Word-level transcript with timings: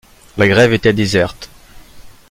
La 0.37 0.47
grève 0.47 0.73
était 0.73 0.93
déserte 0.93 1.47